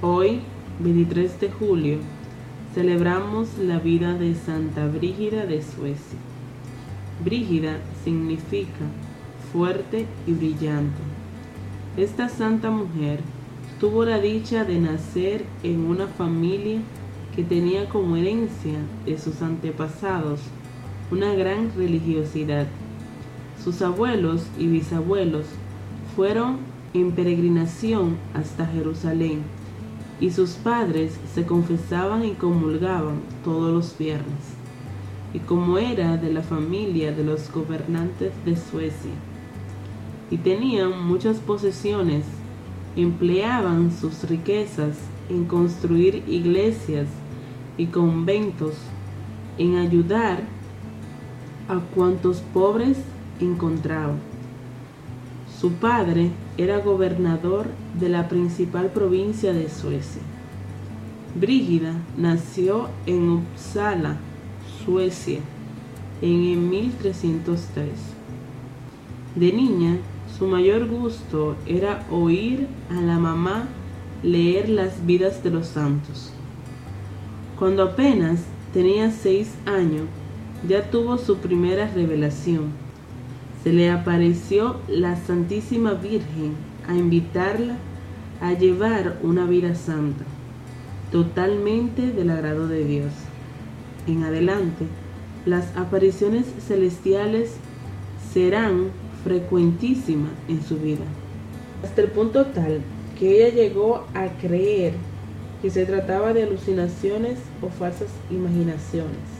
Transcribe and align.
Hoy, 0.00 0.42
23 0.78 1.40
de 1.40 1.50
julio, 1.50 1.98
celebramos 2.72 3.58
la 3.58 3.80
vida 3.80 4.14
de 4.14 4.36
Santa 4.36 4.86
Brígida 4.86 5.44
de 5.44 5.60
Suecia. 5.60 6.20
Brígida 7.24 7.78
significa 8.04 8.84
fuerte 9.52 10.06
y 10.24 10.34
brillante. 10.34 11.00
Esta 11.96 12.28
santa 12.28 12.70
mujer 12.70 13.18
tuvo 13.80 14.04
la 14.04 14.20
dicha 14.20 14.64
de 14.64 14.78
nacer 14.78 15.44
en 15.64 15.80
una 15.80 16.06
familia 16.06 16.78
que 17.34 17.42
tenía 17.42 17.88
como 17.88 18.14
herencia 18.14 18.78
de 19.04 19.18
sus 19.18 19.42
antepasados 19.42 20.38
una 21.10 21.34
gran 21.34 21.72
religiosidad. 21.76 22.68
Sus 23.64 23.82
abuelos 23.82 24.46
y 24.60 24.68
bisabuelos 24.68 25.46
fueron 26.14 26.58
en 26.94 27.10
peregrinación 27.10 28.16
hasta 28.32 28.64
Jerusalén 28.64 29.57
y 30.20 30.30
sus 30.30 30.50
padres 30.52 31.18
se 31.34 31.46
confesaban 31.46 32.24
y 32.24 32.32
comulgaban 32.32 33.20
todos 33.44 33.72
los 33.72 33.96
viernes. 33.96 34.54
Y 35.32 35.40
como 35.40 35.78
era 35.78 36.16
de 36.16 36.32
la 36.32 36.42
familia 36.42 37.12
de 37.12 37.24
los 37.24 37.52
gobernantes 37.52 38.32
de 38.44 38.56
Suecia, 38.56 39.12
y 40.30 40.36
tenían 40.38 41.02
muchas 41.06 41.38
posesiones, 41.38 42.24
empleaban 42.96 43.92
sus 43.92 44.28
riquezas 44.28 44.96
en 45.28 45.44
construir 45.44 46.24
iglesias 46.26 47.06
y 47.76 47.86
conventos, 47.86 48.74
en 49.56 49.76
ayudar 49.76 50.42
a 51.68 51.78
cuantos 51.94 52.40
pobres 52.52 52.98
encontraban. 53.40 54.27
Su 55.60 55.72
padre 55.72 56.30
era 56.56 56.78
gobernador 56.78 57.66
de 57.98 58.08
la 58.08 58.28
principal 58.28 58.92
provincia 58.92 59.52
de 59.52 59.68
Suecia. 59.68 60.22
Brígida 61.34 61.94
nació 62.16 62.88
en 63.06 63.28
Uppsala, 63.30 64.18
Suecia, 64.84 65.40
en 66.22 66.70
1303. 66.70 67.88
De 69.34 69.52
niña, 69.52 69.96
su 70.38 70.46
mayor 70.46 70.86
gusto 70.86 71.56
era 71.66 72.06
oír 72.08 72.68
a 72.88 73.00
la 73.00 73.18
mamá 73.18 73.66
leer 74.22 74.68
las 74.68 75.04
vidas 75.06 75.42
de 75.42 75.50
los 75.50 75.66
santos. 75.66 76.32
Cuando 77.58 77.82
apenas 77.82 78.44
tenía 78.72 79.10
seis 79.10 79.54
años, 79.66 80.06
ya 80.68 80.88
tuvo 80.88 81.18
su 81.18 81.38
primera 81.38 81.90
revelación 81.92 82.87
se 83.62 83.72
le 83.72 83.90
apareció 83.90 84.76
la 84.88 85.16
Santísima 85.16 85.94
Virgen 85.94 86.54
a 86.86 86.94
invitarla 86.94 87.76
a 88.40 88.52
llevar 88.52 89.18
una 89.22 89.46
vida 89.46 89.74
santa, 89.74 90.24
totalmente 91.10 92.12
del 92.12 92.30
agrado 92.30 92.68
de 92.68 92.84
Dios. 92.84 93.12
En 94.06 94.22
adelante, 94.22 94.86
las 95.44 95.76
apariciones 95.76 96.46
celestiales 96.66 97.56
serán 98.32 98.90
frecuentísimas 99.24 100.30
en 100.48 100.62
su 100.62 100.76
vida, 100.76 101.04
hasta 101.82 102.02
el 102.02 102.08
punto 102.08 102.46
tal 102.46 102.80
que 103.18 103.44
ella 103.44 103.54
llegó 103.54 104.06
a 104.14 104.28
creer 104.40 104.94
que 105.60 105.70
se 105.70 105.84
trataba 105.84 106.32
de 106.32 106.44
alucinaciones 106.44 107.38
o 107.60 107.68
falsas 107.68 108.10
imaginaciones 108.30 109.37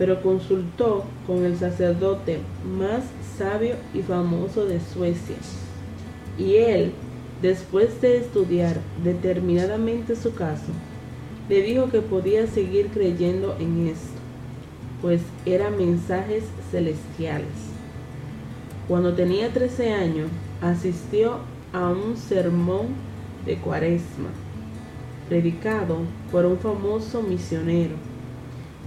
pero 0.00 0.22
consultó 0.22 1.04
con 1.26 1.44
el 1.44 1.58
sacerdote 1.58 2.38
más 2.78 3.02
sabio 3.36 3.74
y 3.92 4.00
famoso 4.00 4.64
de 4.64 4.80
Suecia. 4.80 5.36
Y 6.38 6.54
él, 6.54 6.92
después 7.42 8.00
de 8.00 8.16
estudiar 8.16 8.80
determinadamente 9.04 10.16
su 10.16 10.34
caso, 10.34 10.72
le 11.50 11.60
dijo 11.60 11.90
que 11.90 12.00
podía 12.00 12.46
seguir 12.46 12.86
creyendo 12.86 13.54
en 13.60 13.88
esto, 13.88 14.18
pues 15.02 15.20
eran 15.44 15.76
mensajes 15.76 16.44
celestiales. 16.70 17.52
Cuando 18.88 19.12
tenía 19.12 19.52
13 19.52 19.92
años, 19.92 20.30
asistió 20.62 21.40
a 21.74 21.90
un 21.90 22.16
sermón 22.16 22.86
de 23.44 23.58
cuaresma, 23.58 24.30
predicado 25.28 25.98
por 26.32 26.46
un 26.46 26.56
famoso 26.56 27.20
misionero 27.20 28.09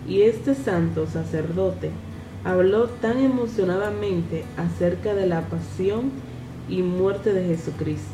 y 0.07 0.21
este 0.21 0.55
santo 0.55 1.07
sacerdote 1.07 1.91
habló 2.43 2.87
tan 2.87 3.19
emocionadamente 3.19 4.43
acerca 4.57 5.13
de 5.13 5.27
la 5.27 5.41
pasión 5.41 6.11
y 6.69 6.81
muerte 6.81 7.33
de 7.33 7.45
Jesucristo, 7.45 8.11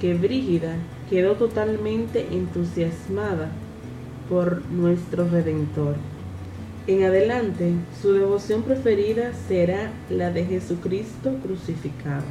que 0.00 0.14
Brígida 0.14 0.74
quedó 1.08 1.34
totalmente 1.34 2.26
entusiasmada 2.32 3.50
por 4.28 4.64
nuestro 4.70 5.28
Redentor. 5.28 5.96
En 6.86 7.04
adelante, 7.04 7.72
su 8.00 8.12
devoción 8.12 8.62
preferida 8.62 9.32
será 9.46 9.92
la 10.10 10.30
de 10.30 10.44
Jesucristo 10.44 11.34
crucificado. 11.42 12.24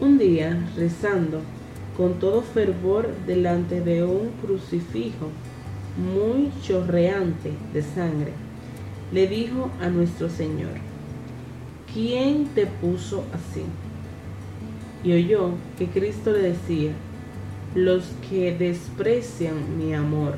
Un 0.00 0.18
día, 0.18 0.66
rezando 0.76 1.40
con 1.96 2.14
todo 2.14 2.42
fervor 2.42 3.10
delante 3.26 3.80
de 3.82 4.02
un 4.02 4.30
crucifijo, 4.42 5.28
muy 5.96 6.50
chorreante 6.62 7.52
de 7.72 7.82
sangre, 7.82 8.32
le 9.12 9.26
dijo 9.26 9.70
a 9.80 9.88
nuestro 9.88 10.28
Señor, 10.28 10.72
¿quién 11.92 12.46
te 12.54 12.66
puso 12.66 13.24
así? 13.32 13.62
Y 15.04 15.12
oyó 15.12 15.50
que 15.78 15.88
Cristo 15.88 16.32
le 16.32 16.40
decía, 16.40 16.92
los 17.74 18.04
que 18.28 18.56
desprecian 18.56 19.78
mi 19.78 19.94
amor, 19.94 20.36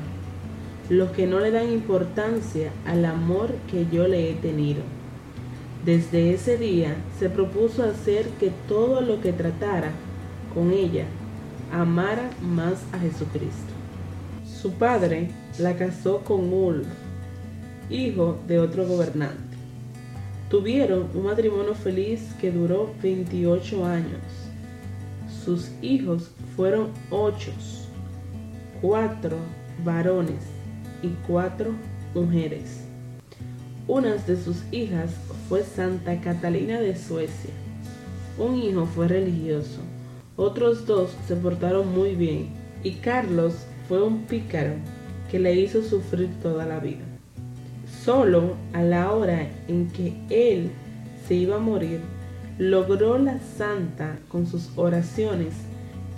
los 0.89 1.11
que 1.11 1.27
no 1.27 1.39
le 1.39 1.51
dan 1.51 1.71
importancia 1.71 2.71
al 2.85 3.05
amor 3.05 3.53
que 3.69 3.87
yo 3.91 4.07
le 4.07 4.29
he 4.29 4.33
tenido. 4.33 4.81
Desde 5.85 6.33
ese 6.33 6.57
día 6.57 6.95
se 7.19 7.29
propuso 7.29 7.83
hacer 7.83 8.27
que 8.39 8.51
todo 8.67 9.01
lo 9.01 9.21
que 9.21 9.33
tratara 9.33 9.91
con 10.53 10.71
ella 10.71 11.05
amara 11.71 12.29
más 12.41 12.83
a 12.91 12.99
Jesucristo. 12.99 13.74
Su 14.65 14.71
padre 14.71 15.27
la 15.59 15.77
casó 15.77 16.21
con 16.21 16.51
Ulf, 16.51 16.87
hijo 17.91 18.39
de 18.47 18.57
otro 18.57 18.87
gobernante. 18.87 19.55
Tuvieron 20.49 21.07
un 21.13 21.25
matrimonio 21.25 21.75
feliz 21.75 22.33
que 22.41 22.51
duró 22.51 22.89
28 23.03 23.85
años. 23.85 24.23
Sus 25.43 25.69
hijos 25.83 26.31
fueron 26.55 26.89
ocho, 27.11 27.51
cuatro 28.81 29.37
varones 29.83 30.41
y 31.03 31.09
cuatro 31.27 31.69
mujeres. 32.15 32.85
Una 33.87 34.15
de 34.15 34.35
sus 34.35 34.63
hijas 34.71 35.11
fue 35.47 35.61
Santa 35.61 36.19
Catalina 36.21 36.79
de 36.79 36.97
Suecia. 36.97 37.51
Un 38.39 38.55
hijo 38.55 38.87
fue 38.87 39.09
religioso, 39.09 39.81
otros 40.37 40.87
dos 40.87 41.11
se 41.27 41.35
portaron 41.35 41.93
muy 41.93 42.15
bien 42.15 42.49
y 42.83 42.93
Carlos 42.93 43.53
fue 43.87 44.03
un 44.03 44.23
pícaro 44.23 44.73
que 45.29 45.39
le 45.39 45.53
hizo 45.55 45.83
sufrir 45.83 46.29
toda 46.41 46.65
la 46.65 46.79
vida. 46.79 47.03
Solo 48.03 48.55
a 48.73 48.83
la 48.83 49.11
hora 49.11 49.47
en 49.67 49.89
que 49.89 50.13
él 50.29 50.71
se 51.27 51.35
iba 51.35 51.55
a 51.55 51.59
morir, 51.59 52.01
logró 52.57 53.17
la 53.17 53.39
santa 53.57 54.17
con 54.27 54.45
sus 54.45 54.69
oraciones 54.75 55.53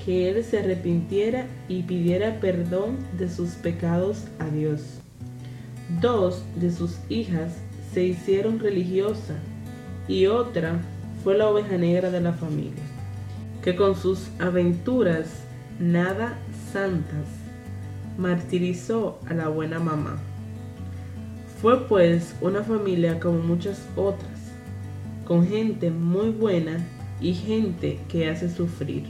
que 0.05 0.29
él 0.29 0.43
se 0.43 0.59
arrepintiera 0.59 1.47
y 1.67 1.83
pidiera 1.83 2.39
perdón 2.39 2.97
de 3.17 3.29
sus 3.29 3.51
pecados 3.51 4.25
a 4.39 4.49
Dios. 4.49 4.99
Dos 6.01 6.43
de 6.55 6.71
sus 6.71 6.97
hijas 7.09 7.57
se 7.93 8.03
hicieron 8.03 8.59
religiosas 8.59 9.37
y 10.07 10.27
otra 10.27 10.79
fue 11.23 11.37
la 11.37 11.47
oveja 11.47 11.77
negra 11.77 12.11
de 12.11 12.21
la 12.21 12.33
familia, 12.33 12.83
que 13.63 13.75
con 13.75 13.95
sus 13.95 14.29
aventuras 14.39 15.27
nada 15.79 16.37
santas 16.71 17.46
martirizó 18.17 19.19
a 19.27 19.33
la 19.33 19.47
buena 19.47 19.79
mamá. 19.79 20.17
Fue 21.61 21.87
pues 21.87 22.35
una 22.41 22.63
familia 22.63 23.19
como 23.19 23.39
muchas 23.39 23.87
otras, 23.95 24.51
con 25.25 25.47
gente 25.47 25.89
muy 25.91 26.29
buena 26.29 26.85
y 27.19 27.33
gente 27.33 27.99
que 28.09 28.29
hace 28.29 28.49
sufrir. 28.49 29.03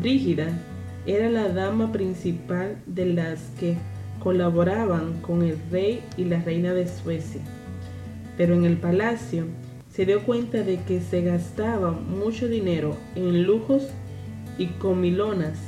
Brígida 0.00 0.58
era 1.06 1.30
la 1.30 1.48
dama 1.48 1.92
principal 1.92 2.76
de 2.86 3.06
las 3.06 3.40
que 3.58 3.76
colaboraban 4.20 5.20
con 5.20 5.42
el 5.42 5.56
rey 5.70 6.02
y 6.16 6.24
la 6.24 6.40
reina 6.42 6.74
de 6.74 6.88
Suecia, 6.88 7.40
pero 8.36 8.54
en 8.54 8.64
el 8.64 8.76
palacio 8.76 9.44
se 9.90 10.04
dio 10.06 10.22
cuenta 10.24 10.62
de 10.62 10.80
que 10.82 11.00
se 11.00 11.22
gastaba 11.22 11.92
mucho 11.92 12.48
dinero 12.48 12.96
en 13.14 13.44
lujos 13.44 13.88
y 14.58 14.66
comilonas 14.66 15.58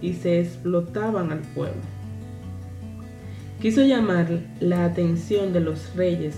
y 0.00 0.14
se 0.14 0.40
explotaban 0.40 1.32
al 1.32 1.40
pueblo. 1.40 1.80
Quiso 3.60 3.82
llamar 3.82 4.40
la 4.60 4.84
atención 4.84 5.52
de 5.52 5.60
los 5.60 5.94
reyes, 5.96 6.36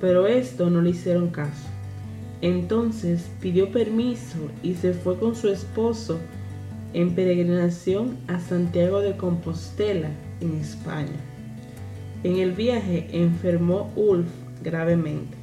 pero 0.00 0.26
esto 0.26 0.70
no 0.70 0.80
le 0.80 0.90
hicieron 0.90 1.28
caso. 1.28 1.68
Entonces 2.40 3.30
pidió 3.40 3.70
permiso 3.70 4.38
y 4.62 4.74
se 4.74 4.94
fue 4.94 5.18
con 5.18 5.34
su 5.34 5.48
esposo 5.48 6.18
en 6.94 7.14
peregrinación 7.14 8.16
a 8.28 8.38
Santiago 8.38 9.00
de 9.00 9.16
Compostela, 9.16 10.10
en 10.40 10.54
España. 10.60 11.20
En 12.22 12.36
el 12.38 12.52
viaje 12.52 13.08
enfermó 13.12 13.92
Ulf 13.96 14.28
gravemente. 14.62 15.36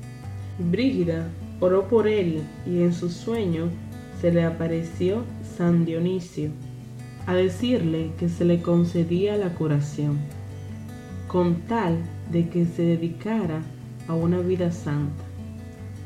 Brígida 0.58 1.28
oró 1.60 1.88
por 1.88 2.08
él 2.08 2.42
y 2.66 2.82
en 2.82 2.94
su 2.94 3.10
sueño 3.10 3.70
se 4.20 4.32
le 4.32 4.44
apareció 4.44 5.24
San 5.58 5.86
Dionisio 5.86 6.52
a 7.26 7.34
decirle 7.34 8.12
que 8.20 8.30
se 8.30 8.46
le 8.46 8.62
concedía 8.62 9.38
la 9.38 9.54
curación, 9.54 10.20
con 11.28 11.56
tal 11.68 11.98
de 12.32 12.50
que 12.50 12.66
se 12.66 12.84
dedicara 12.84 13.62
a 14.08 14.14
una 14.14 14.40
vida 14.40 14.72
santa. 14.72 15.24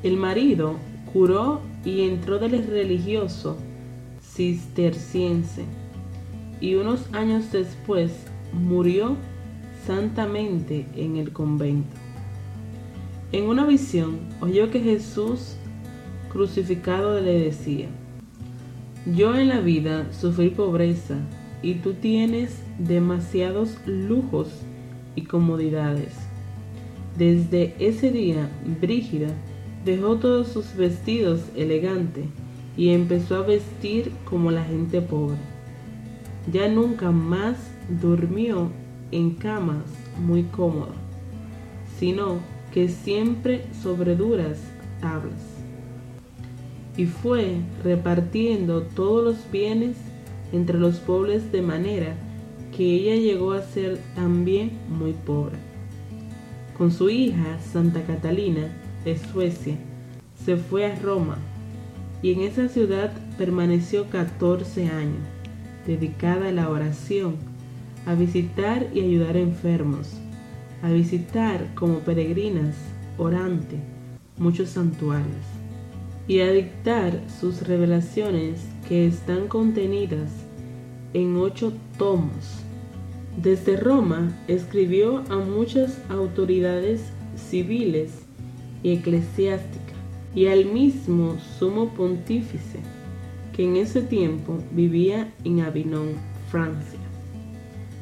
El 0.04 0.18
marido 0.18 0.76
curó 1.14 1.62
y 1.84 2.02
entró 2.02 2.40
del 2.40 2.68
religioso 2.68 3.58
cisterciense 4.22 5.64
y 6.60 6.76
unos 6.76 7.14
años 7.14 7.52
después 7.52 8.12
murió 8.54 9.16
santamente 9.86 10.88
en 10.96 11.18
el 11.18 11.32
convento. 11.32 11.96
En 13.32 13.46
una 13.46 13.66
visión 13.66 14.20
oyó 14.42 14.70
que 14.72 14.80
Jesús 14.80 15.56
crucificado 16.32 17.20
le 17.22 17.40
decía, 17.40 17.88
yo 19.06 19.36
en 19.36 19.50
la 19.50 19.60
vida 19.60 20.12
sufrí 20.12 20.50
pobreza 20.50 21.18
y 21.62 21.76
tú 21.76 21.94
tienes 21.94 22.60
demasiados 22.80 23.78
lujos 23.86 24.50
y 25.16 25.24
comodidades. 25.24 26.14
Desde 27.18 27.76
ese 27.80 28.12
día, 28.12 28.50
Brígida 28.82 29.30
dejó 29.86 30.18
todos 30.18 30.48
sus 30.48 30.76
vestidos 30.76 31.42
elegantes 31.56 32.26
y 32.76 32.90
empezó 32.90 33.36
a 33.36 33.42
vestir 33.42 34.12
como 34.26 34.52
la 34.52 34.64
gente 34.64 35.02
pobre. 35.02 35.38
Ya 36.52 36.68
nunca 36.68 37.12
más 37.12 37.58
durmió 38.02 38.70
en 39.12 39.36
camas 39.36 39.86
muy 40.20 40.44
cómodas, 40.44 40.96
sino 42.00 42.40
que 42.74 42.90
siempre 42.90 43.66
sobre 43.82 44.16
duras 44.16 44.60
tablas. 45.00 45.55
Y 46.98 47.06
fue 47.06 47.58
repartiendo 47.84 48.84
todos 48.84 49.24
los 49.24 49.52
bienes 49.52 49.98
entre 50.52 50.80
los 50.80 50.98
pobres 50.98 51.52
de 51.52 51.62
manera 51.62 52.16
que 52.76 52.84
ella 52.84 53.16
llegó 53.16 53.54
a 53.54 53.62
ser 53.62 54.00
también 54.16 54.72
muy 54.90 55.14
pobre. 55.14 55.56
Con 56.78 56.92
su 56.92 57.10
hija 57.10 57.60
Santa 57.60 58.02
Catalina 58.04 58.68
de 59.04 59.18
Suecia, 59.18 59.78
se 60.44 60.58
fue 60.58 60.86
a 60.86 60.96
Roma 61.00 61.38
y 62.22 62.34
en 62.34 62.42
esa 62.42 62.68
ciudad 62.68 63.14
permaneció 63.38 64.10
14 64.10 64.88
años, 64.88 65.24
dedicada 65.86 66.50
a 66.50 66.52
la 66.52 66.70
oración, 66.70 67.36
a 68.06 68.14
visitar 68.14 68.88
y 68.94 69.02
ayudar 69.02 69.36
a 69.36 69.40
enfermos, 69.40 70.14
a 70.82 70.90
visitar 70.90 71.74
como 71.76 72.00
peregrinas, 72.00 72.76
orante, 73.18 73.80
muchos 74.38 74.70
santuarios, 74.70 75.46
y 76.28 76.40
a 76.40 76.52
dictar 76.52 77.22
sus 77.40 77.68
revelaciones 77.68 78.66
que 78.88 79.08
están 79.08 79.48
contenidas 79.48 80.32
en 81.14 81.38
ocho 81.38 81.74
tomos. 81.98 82.62
Desde 83.42 83.78
Roma 83.78 84.36
escribió 84.48 85.24
a 85.30 85.38
muchas 85.38 86.00
autoridades 86.10 87.02
civiles 87.36 88.12
y 88.82 88.94
eclesiásticas 88.94 89.96
y 90.34 90.48
al 90.48 90.66
mismo 90.66 91.38
sumo 91.58 91.90
pontífice 91.90 92.80
que 93.54 93.64
en 93.64 93.78
ese 93.78 94.02
tiempo 94.02 94.58
vivía 94.72 95.34
en 95.44 95.62
Avignon, 95.62 96.14
Francia, 96.50 97.00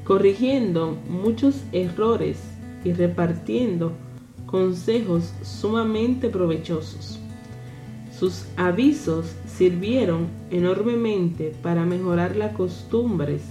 corrigiendo 0.04 0.98
muchos 1.08 1.64
errores 1.72 2.40
y 2.84 2.94
repartiendo 2.94 3.94
consejos 4.48 5.34
sumamente 5.44 6.30
provechosos. 6.30 7.20
Sus 8.24 8.46
avisos 8.56 9.36
sirvieron 9.46 10.28
enormemente 10.50 11.54
para 11.62 11.84
mejorar 11.84 12.38
las 12.38 12.56
costumbres 12.56 13.42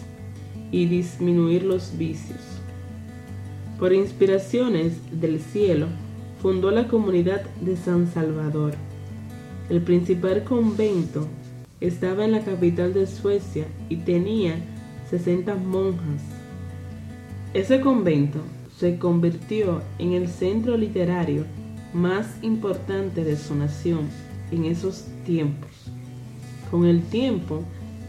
y 0.71 0.87
disminuir 0.87 1.63
los 1.63 1.99
vicios. 1.99 2.41
Por 3.79 3.93
inspiraciones 3.93 4.95
del 5.13 5.41
cielo, 5.41 5.89
fundó 6.41 6.71
la 6.71 6.89
comunidad 6.89 7.43
de 7.61 7.77
San 7.77 8.11
Salvador. 8.11 8.73
El 9.69 9.83
principal 9.83 10.43
convento 10.43 11.29
estaba 11.83 12.25
en 12.25 12.33
la 12.33 12.41
capital 12.41 12.95
de 12.95 13.07
Suecia 13.07 13.67
y 13.91 13.97
tenía 13.97 14.55
60 15.11 15.55
monjas. 15.55 16.23
Ese 17.53 17.83
convento 17.83 18.39
se 18.79 18.99
convirtió 18.99 19.83
en 19.99 20.13
el 20.13 20.29
centro 20.29 20.79
literario 20.79 21.45
más 21.93 22.39
importante 22.41 23.23
de 23.23 23.37
su 23.37 23.55
nación 23.55 24.32
en 24.53 24.67
esos 24.67 25.07
tiempos. 25.27 25.71
Con 26.71 26.87
el 26.87 27.03
tiempo 27.03 27.65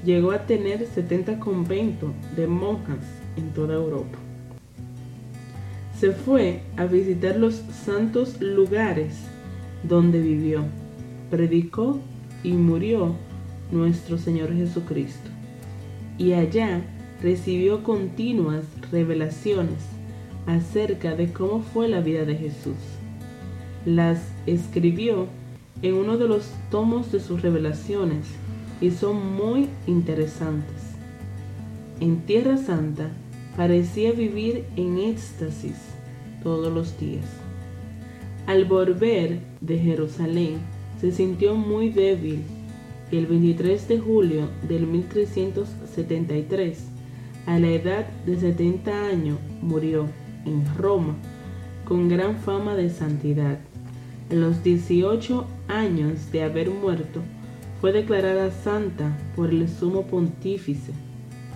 llegó 0.06 0.32
a 0.32 0.46
tener 0.46 0.86
70 0.86 1.40
conventos 1.40 2.12
de 2.36 2.46
monjas 2.46 3.00
en 3.36 3.50
toda 3.54 3.74
Europa 3.74 4.20
se 6.04 6.12
fue 6.12 6.60
a 6.76 6.84
visitar 6.84 7.38
los 7.38 7.64
santos 7.86 8.42
lugares 8.42 9.14
donde 9.84 10.20
vivió, 10.20 10.66
predicó 11.32 11.98
y 12.44 12.52
murió 12.52 13.16
nuestro 13.72 14.18
Señor 14.18 14.54
Jesucristo. 14.54 15.30
Y 16.18 16.34
allá 16.34 16.82
recibió 17.22 17.84
continuas 17.84 18.66
revelaciones 18.92 19.80
acerca 20.46 21.16
de 21.16 21.32
cómo 21.32 21.62
fue 21.62 21.88
la 21.88 22.02
vida 22.02 22.26
de 22.26 22.36
Jesús. 22.36 22.76
Las 23.86 24.20
escribió 24.46 25.28
en 25.82 25.96
uno 25.96 26.18
de 26.18 26.28
los 26.28 26.52
tomos 26.70 27.12
de 27.12 27.20
sus 27.20 27.42
revelaciones 27.42 28.26
y 28.82 28.92
son 28.92 29.36
muy 29.36 29.70
interesantes. 29.88 30.94
En 32.00 32.22
Tierra 32.22 32.58
Santa 32.58 33.10
parecía 33.56 34.12
vivir 34.12 34.66
en 34.76 34.98
éxtasis 34.98 35.78
todos 36.44 36.74
los 36.74 37.00
días. 37.00 37.26
Al 38.46 38.66
volver 38.66 39.40
de 39.62 39.80
Jerusalén, 39.80 40.58
se 41.00 41.12
sintió 41.12 41.56
muy 41.56 41.90
débil 41.90 42.44
y 43.12 43.18
el 43.18 43.28
23 43.28 43.88
de 43.88 44.00
julio 44.00 44.50
del 44.68 44.88
1373, 44.88 46.80
a 47.46 47.60
la 47.60 47.68
edad 47.68 48.08
de 48.26 48.40
70 48.40 49.06
años, 49.06 49.38
murió 49.62 50.08
en 50.46 50.66
Roma 50.78 51.16
con 51.86 52.10
gran 52.10 52.38
fama 52.38 52.76
de 52.76 52.90
santidad. 52.90 53.60
A 54.32 54.34
los 54.34 54.64
18 54.64 55.46
años 55.68 56.32
de 56.32 56.44
haber 56.44 56.70
muerto, 56.70 57.22
fue 57.82 57.92
declarada 57.92 58.52
santa 58.52 59.18
por 59.36 59.50
el 59.50 59.68
sumo 59.70 60.08
pontífice. 60.08 60.94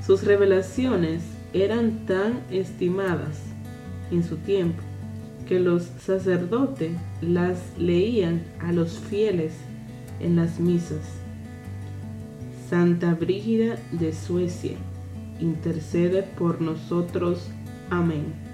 Sus 0.05 0.23
revelaciones 0.23 1.23
eran 1.53 2.05
tan 2.05 2.41
estimadas 2.49 3.41
en 4.11 4.23
su 4.23 4.37
tiempo 4.37 4.81
que 5.47 5.59
los 5.59 5.83
sacerdotes 5.99 6.91
las 7.21 7.59
leían 7.77 8.43
a 8.59 8.71
los 8.71 8.99
fieles 8.99 9.53
en 10.19 10.35
las 10.35 10.59
misas. 10.59 10.99
Santa 12.69 13.13
Brígida 13.13 13.77
de 13.93 14.13
Suecia, 14.13 14.77
intercede 15.39 16.23
por 16.23 16.61
nosotros. 16.61 17.49
Amén. 17.89 18.46